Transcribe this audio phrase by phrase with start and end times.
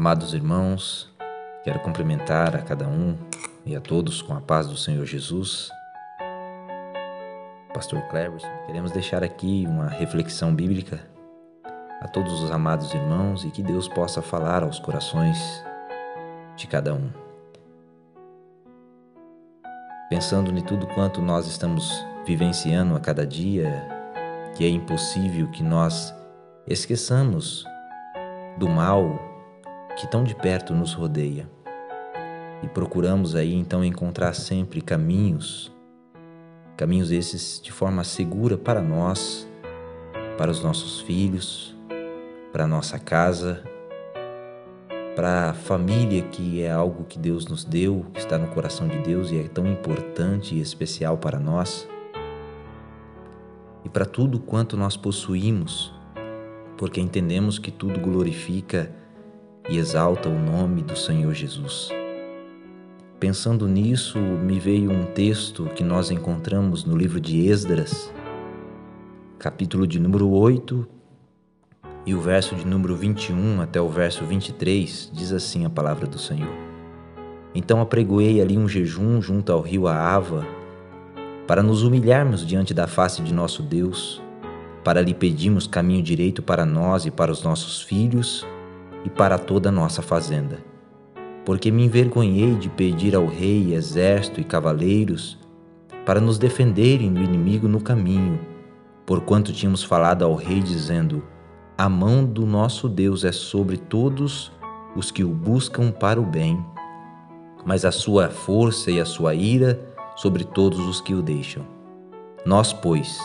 [0.00, 1.10] Amados irmãos,
[1.62, 3.18] quero cumprimentar a cada um
[3.66, 5.70] e a todos com a paz do Senhor Jesus.
[7.74, 11.06] Pastor Cleverson, queremos deixar aqui uma reflexão bíblica
[12.00, 15.62] a todos os amados irmãos e que Deus possa falar aos corações
[16.56, 17.10] de cada um.
[20.08, 21.92] Pensando em tudo quanto nós estamos
[22.24, 23.86] vivenciando a cada dia,
[24.56, 26.14] que é impossível que nós
[26.66, 27.66] esqueçamos
[28.56, 29.29] do mal
[29.96, 31.48] que tão de perto nos rodeia.
[32.62, 35.72] E procuramos aí então encontrar sempre caminhos,
[36.76, 39.48] caminhos esses de forma segura para nós,
[40.36, 41.76] para os nossos filhos,
[42.52, 43.62] para a nossa casa,
[45.14, 48.98] para a família, que é algo que Deus nos deu, que está no coração de
[48.98, 51.88] Deus e é tão importante e especial para nós,
[53.84, 55.92] e para tudo quanto nós possuímos,
[56.76, 58.94] porque entendemos que tudo glorifica
[59.70, 61.90] e exalta o nome do Senhor Jesus.
[63.20, 68.12] Pensando nisso, me veio um texto que nós encontramos no livro de Esdras,
[69.38, 70.84] capítulo de número 8,
[72.04, 76.18] e o verso de número 21 até o verso 23, diz assim a palavra do
[76.18, 76.52] Senhor.
[77.54, 80.44] Então apregoei ali um jejum junto ao rio Aava,
[81.46, 84.20] para nos humilharmos diante da face de nosso Deus,
[84.82, 88.44] para lhe pedirmos caminho direito para nós e para os nossos filhos
[89.04, 90.58] e para toda nossa fazenda.
[91.44, 95.38] Porque me envergonhei de pedir ao rei exército e cavaleiros
[96.04, 98.38] para nos defenderem do inimigo no caminho,
[99.06, 101.22] porquanto tínhamos falado ao rei dizendo:
[101.76, 104.52] A mão do nosso Deus é sobre todos
[104.94, 106.62] os que o buscam para o bem,
[107.64, 109.80] mas a sua força e a sua ira
[110.16, 111.64] sobre todos os que o deixam.
[112.44, 113.18] Nós, pois,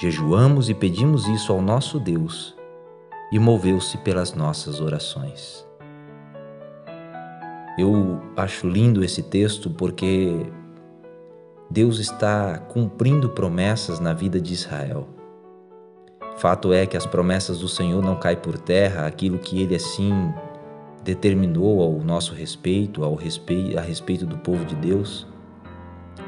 [0.00, 2.57] jejuamos e pedimos isso ao nosso Deus
[3.30, 5.66] e moveu-se pelas nossas orações.
[7.78, 10.46] Eu acho lindo esse texto porque
[11.70, 15.08] Deus está cumprindo promessas na vida de Israel.
[16.38, 20.12] Fato é que as promessas do Senhor não caem por terra, aquilo que ele assim
[21.04, 25.26] determinou ao nosso respeito, ao respeito, a respeito do povo de Deus.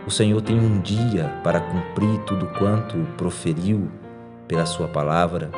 [0.06, 3.91] O Senhor tem um dia para cumprir tudo quanto proferiu
[4.47, 5.50] pela sua palavra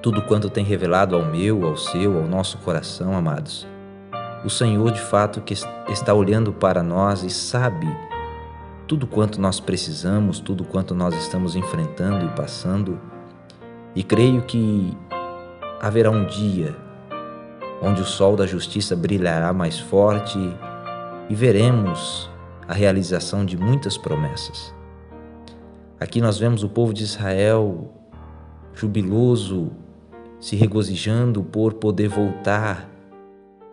[0.00, 3.66] tudo quanto tem revelado ao meu, ao seu, ao nosso coração, amados.
[4.44, 5.54] O Senhor, de fato, que
[5.88, 7.88] está olhando para nós e sabe
[8.86, 13.00] tudo quanto nós precisamos, tudo quanto nós estamos enfrentando e passando.
[13.94, 14.96] E creio que
[15.80, 16.76] haverá um dia
[17.82, 20.38] onde o sol da justiça brilhará mais forte
[21.28, 22.30] e veremos
[22.66, 24.74] a realização de muitas promessas.
[25.98, 27.92] Aqui nós vemos o povo de Israel
[28.72, 29.72] jubiloso
[30.40, 32.88] se regozijando por poder voltar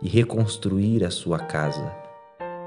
[0.02, 1.92] e reconstruir a sua casa,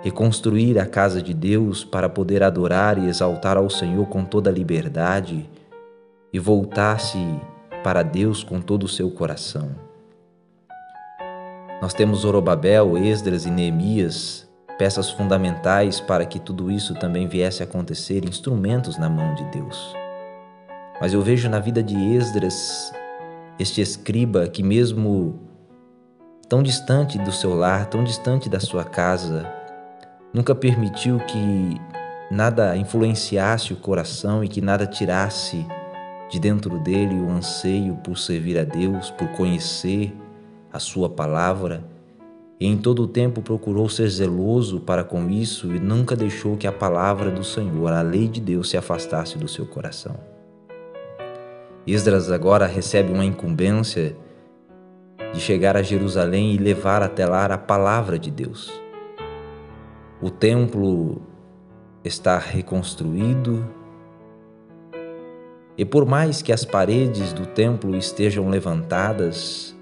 [0.01, 4.53] reconstruir a casa de Deus para poder adorar e exaltar ao Senhor com toda a
[4.53, 5.49] liberdade
[6.31, 7.17] e voltar-se
[7.83, 9.69] para Deus com todo o seu coração.
[11.81, 17.65] Nós temos Zorobabel, Esdras e Neemias, peças fundamentais para que tudo isso também viesse a
[17.65, 19.93] acontecer, instrumentos na mão de Deus.
[21.01, 22.93] Mas eu vejo na vida de Esdras
[23.59, 25.37] este escriba que, mesmo
[26.47, 29.45] tão distante do seu lar, tão distante da sua casa,
[30.33, 31.79] nunca permitiu que
[32.31, 35.65] nada influenciasse o coração e que nada tirasse
[36.29, 40.15] de dentro dele o anseio por servir a Deus, por conhecer
[40.71, 41.83] a Sua palavra.
[42.59, 46.67] E em todo o tempo procurou ser zeloso para com isso e nunca deixou que
[46.67, 50.38] a palavra do Senhor, a lei de Deus, se afastasse do seu coração.
[51.91, 54.15] Esdras agora recebe uma incumbência
[55.33, 58.71] de chegar a Jerusalém e levar até lá a palavra de Deus.
[60.21, 61.19] O templo
[62.03, 63.65] está reconstruído
[65.75, 69.75] e por mais que as paredes do templo estejam levantadas,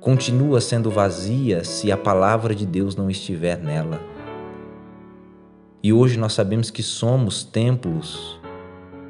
[0.00, 4.00] continua sendo vazia se a palavra de Deus não estiver nela.
[5.82, 8.35] E hoje nós sabemos que somos templos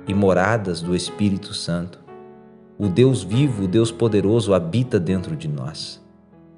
[0.06, 1.98] e moradas do Espírito Santo.
[2.78, 6.04] O Deus vivo, o Deus poderoso habita dentro de nós.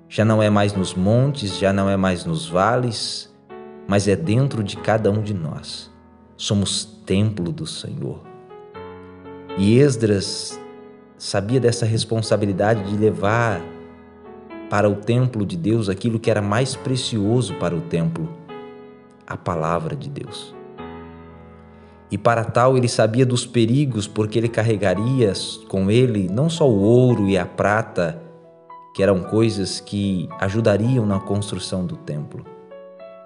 [0.09, 3.33] Já não é mais nos montes, já não é mais nos vales,
[3.87, 5.91] mas é dentro de cada um de nós.
[6.37, 8.23] Somos templo do Senhor.
[9.57, 10.59] E Esdras
[11.17, 13.61] sabia dessa responsabilidade de levar
[14.71, 18.29] para o templo de Deus aquilo que era mais precioso para o templo,
[19.27, 20.58] a palavra de Deus.
[22.11, 25.33] E para tal ele sabia dos perigos, porque ele carregaria
[25.69, 28.23] com ele não só o ouro e a prata
[28.95, 32.45] que eram coisas que ajudariam na construção do templo.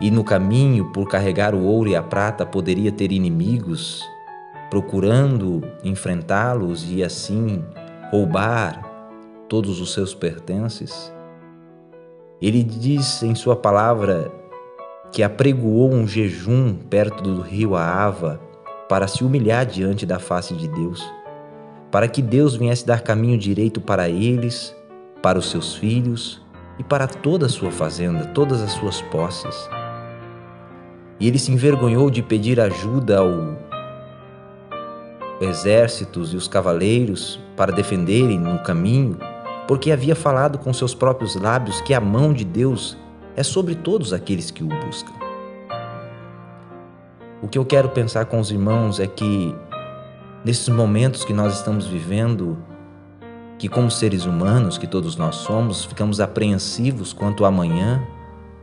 [0.00, 4.02] E no caminho, por carregar o ouro e a prata, poderia ter inimigos
[4.68, 7.62] procurando enfrentá-los e assim
[8.10, 8.82] roubar
[9.48, 11.12] todos os seus pertences.
[12.40, 14.32] Ele diz em sua palavra
[15.12, 18.40] que apregoou um jejum perto do rio Aava
[18.92, 21.02] para se humilhar diante da face de Deus,
[21.90, 24.76] para que Deus viesse dar caminho direito para eles,
[25.22, 26.42] para os seus filhos
[26.78, 29.56] e para toda a sua fazenda, todas as suas posses.
[31.18, 33.56] E ele se envergonhou de pedir ajuda ao
[35.40, 39.16] exércitos e os cavaleiros para defenderem no caminho,
[39.66, 42.98] porque havia falado com seus próprios lábios que a mão de Deus
[43.34, 45.21] é sobre todos aqueles que o buscam.
[47.42, 49.52] O que eu quero pensar com os irmãos é que,
[50.44, 52.56] nesses momentos que nós estamos vivendo,
[53.58, 58.00] que como seres humanos, que todos nós somos, ficamos apreensivos quanto ao amanhã,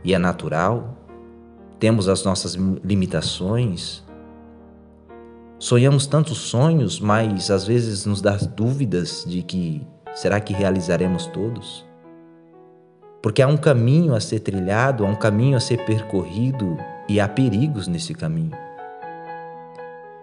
[0.02, 0.96] e é natural,
[1.78, 4.02] temos as nossas limitações,
[5.58, 11.84] sonhamos tantos sonhos, mas às vezes nos dá dúvidas de que será que realizaremos todos?
[13.22, 17.28] Porque há um caminho a ser trilhado, há um caminho a ser percorrido e há
[17.28, 18.69] perigos nesse caminho.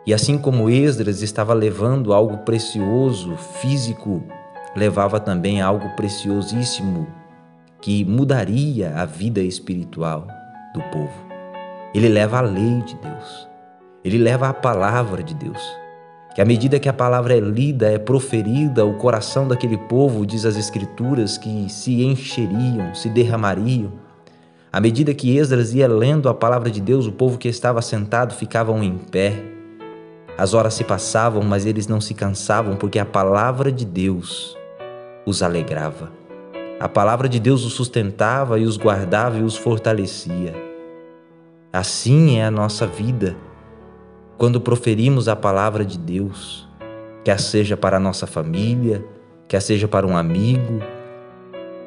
[0.07, 4.23] E assim como Esdras estava levando algo precioso, físico,
[4.75, 7.05] levava também algo preciosíssimo
[7.81, 10.25] que mudaria a vida espiritual
[10.73, 11.27] do povo.
[11.93, 13.47] Ele leva a lei de Deus.
[14.03, 15.61] Ele leva a palavra de Deus
[16.37, 20.45] que à medida que a palavra é lida, é proferida, o coração daquele povo, diz
[20.45, 23.91] as Escrituras, que se encheriam, se derramariam.
[24.71, 28.35] À medida que Esdras ia lendo a palavra de Deus, o povo que estava sentado
[28.35, 29.56] ficavam em pé.
[30.37, 34.55] As horas se passavam, mas eles não se cansavam, porque a palavra de Deus
[35.25, 36.11] os alegrava.
[36.79, 40.53] A palavra de Deus os sustentava e os guardava e os fortalecia.
[41.73, 43.35] Assim é a nossa vida
[44.37, 46.67] quando proferimos a palavra de Deus,
[47.23, 49.03] quer seja para a nossa família,
[49.47, 50.79] quer seja para um amigo,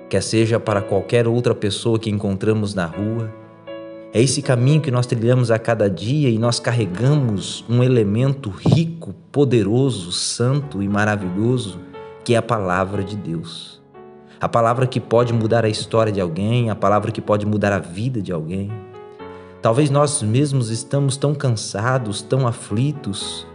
[0.09, 3.33] quer seja para qualquer outra pessoa que encontramos na rua,
[4.13, 9.15] é esse caminho que nós trilhamos a cada dia e nós carregamos um elemento rico,
[9.31, 11.79] poderoso, santo e maravilhoso,
[12.25, 13.81] que é a palavra de Deus.
[14.41, 17.79] A palavra que pode mudar a história de alguém, a palavra que pode mudar a
[17.79, 18.73] vida de alguém.
[19.63, 23.47] Talvez nós mesmos estamos tão cansados, tão aflitos,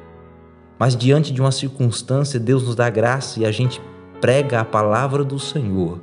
[0.79, 3.81] mas diante de uma circunstância, Deus nos dá graça e a gente
[4.21, 5.99] prega a palavra do Senhor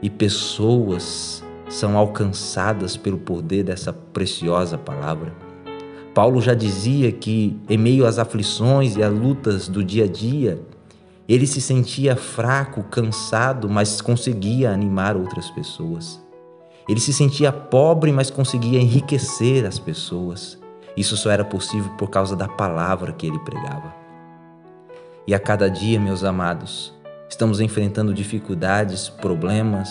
[0.00, 5.32] e pessoas são alcançadas pelo poder dessa preciosa palavra.
[6.14, 10.60] Paulo já dizia que, em meio às aflições e às lutas do dia a dia,
[11.26, 16.22] ele se sentia fraco, cansado, mas conseguia animar outras pessoas.
[16.86, 20.58] Ele se sentia pobre, mas conseguia enriquecer as pessoas.
[20.94, 23.94] Isso só era possível por causa da palavra que ele pregava.
[25.26, 26.92] E a cada dia, meus amados,
[27.30, 29.88] estamos enfrentando dificuldades, problemas,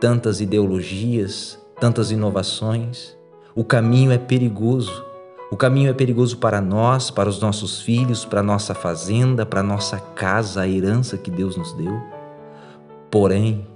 [0.00, 3.16] tantas ideologias, tantas inovações.
[3.54, 5.04] O caminho é perigoso.
[5.50, 9.98] O caminho é perigoso para nós, para os nossos filhos, para nossa fazenda, para nossa
[9.98, 11.98] casa, a herança que Deus nos deu.
[13.10, 13.66] Porém,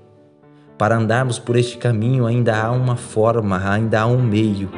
[0.77, 4.69] para andarmos por este caminho, ainda há uma forma, ainda há um meio.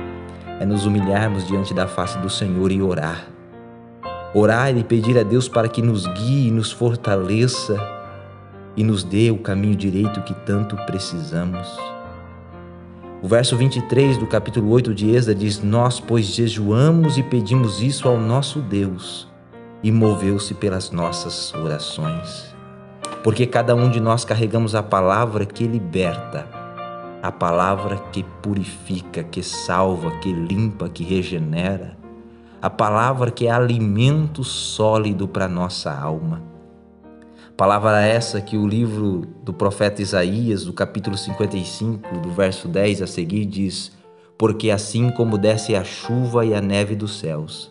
[0.61, 3.27] É nos humilharmos diante da face do Senhor e orar.
[4.35, 7.77] Orar e pedir a Deus para que nos guie, nos fortaleça
[8.77, 11.69] e nos dê o caminho direito que tanto precisamos.
[13.23, 18.09] O verso 23 do capítulo 8 de Êxodo diz: Nós, pois, jejuamos e pedimos isso
[18.09, 19.29] ao nosso Deus,
[19.83, 22.53] e moveu-se pelas nossas orações
[23.23, 26.47] porque cada um de nós carregamos a palavra que liberta,
[27.23, 31.97] a palavra que purifica, que salva, que limpa, que regenera,
[32.61, 36.43] a palavra que é alimento sólido para nossa alma.
[37.57, 43.07] Palavra essa que o livro do profeta Isaías, do capítulo 55, do verso 10 a
[43.07, 43.93] seguir, diz:
[44.39, 47.71] Porque assim como desce a chuva e a neve dos céus,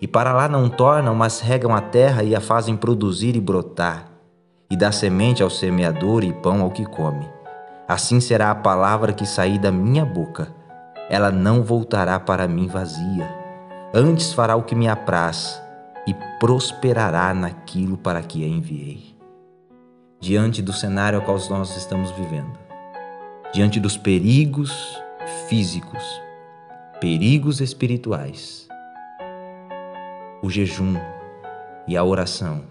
[0.00, 4.08] e para lá não tornam, mas regam a terra e a fazem produzir e brotar,
[4.68, 7.26] e dá semente ao semeador e pão ao que come.
[7.86, 10.48] Assim será a palavra que sair da minha boca.
[11.08, 13.28] Ela não voltará para mim vazia.
[13.94, 15.62] Antes fará o que me apraz
[16.06, 19.11] e prosperará naquilo para que a enviei.
[20.22, 22.56] Diante do cenário ao qual nós estamos vivendo,
[23.52, 24.96] diante dos perigos
[25.48, 26.00] físicos,
[27.00, 28.68] perigos espirituais,
[30.40, 30.94] o jejum
[31.88, 32.62] e a oração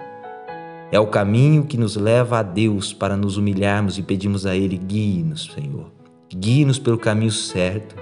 [0.93, 4.77] É o caminho que nos leva a Deus para nos humilharmos e pedimos a Ele:
[4.77, 5.91] guie-nos, Senhor.
[6.34, 7.98] Guie-nos pelo caminho certo.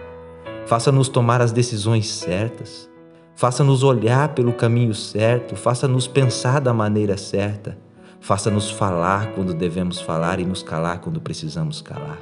[0.68, 2.88] Faça-nos tomar as decisões certas.
[3.34, 5.56] Faça-nos olhar pelo caminho certo.
[5.56, 7.89] Faça-nos pensar da maneira certa.
[8.22, 12.20] Faça-nos falar quando devemos falar e nos calar quando precisamos calar.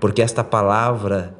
[0.00, 1.36] Porque esta palavra,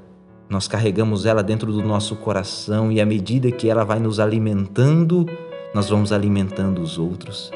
[0.48, 5.26] nós carregamos ela dentro do nosso coração e à medida que ela vai nos alimentando,
[5.74, 7.50] nós vamos alimentando os outros.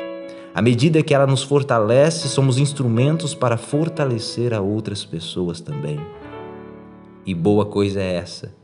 [0.53, 6.01] À medida que ela nos fortalece, somos instrumentos para fortalecer a outras pessoas também.
[7.25, 8.55] E boa coisa é essa: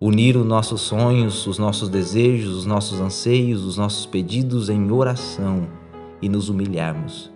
[0.00, 5.83] unir os nossos sonhos, os nossos desejos, os nossos anseios, os nossos pedidos em oração
[6.24, 7.32] e nos humilharmos.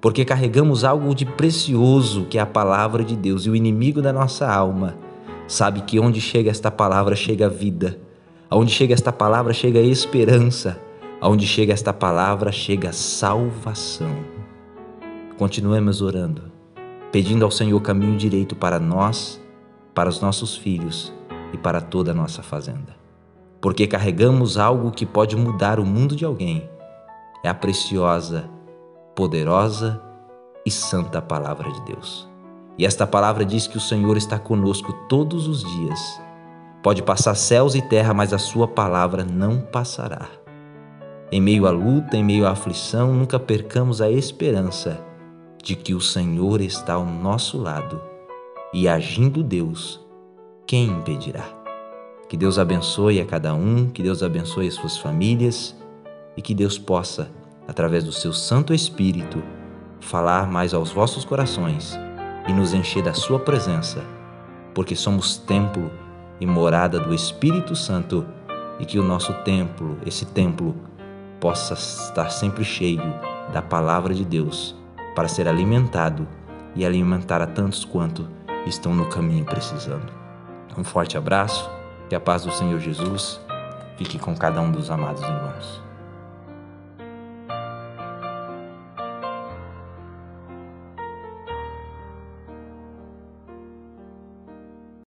[0.00, 4.12] Porque carregamos algo de precioso que é a palavra de Deus e o inimigo da
[4.12, 4.96] nossa alma
[5.46, 7.98] sabe que onde chega esta palavra chega vida,
[8.50, 10.80] aonde chega esta palavra chega esperança
[11.22, 14.10] Aonde chega esta palavra, chega salvação.
[15.38, 16.50] Continuemos orando,
[17.12, 19.40] pedindo ao Senhor caminho direito para nós,
[19.94, 21.12] para os nossos filhos
[21.52, 22.96] e para toda a nossa fazenda.
[23.60, 26.68] Porque carregamos algo que pode mudar o mundo de alguém.
[27.44, 28.48] É a preciosa,
[29.16, 30.00] poderosa
[30.64, 32.28] e santa palavra de Deus.
[32.78, 36.20] E esta palavra diz que o Senhor está conosco todos os dias.
[36.82, 40.28] Pode passar céus e terra, mas a sua palavra não passará.
[41.32, 45.04] Em meio à luta, em meio à aflição, nunca percamos a esperança
[45.62, 48.00] de que o Senhor está ao nosso lado
[48.72, 50.00] e agindo Deus,
[50.66, 51.44] quem impedirá?
[52.28, 55.76] Que Deus abençoe a cada um, que Deus abençoe as suas famílias
[56.36, 57.30] e que Deus possa,
[57.66, 59.42] através do seu Santo Espírito,
[60.00, 61.98] falar mais aos vossos corações
[62.48, 64.04] e nos encher da sua presença,
[64.74, 65.90] porque somos templo
[66.40, 68.26] e morada do Espírito Santo
[68.78, 70.74] e que o nosso templo, esse templo,
[71.40, 73.02] possa estar sempre cheio
[73.52, 74.76] da palavra de Deus
[75.14, 76.26] para ser alimentado
[76.74, 78.28] e alimentar a tantos quanto
[78.66, 80.12] estão no caminho precisando.
[80.76, 81.70] Um forte abraço,
[82.08, 83.40] que a paz do Senhor Jesus
[83.96, 85.91] fique com cada um dos amados irmãos.